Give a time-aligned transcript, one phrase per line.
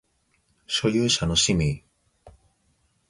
[0.65, 1.83] 所有者の氏名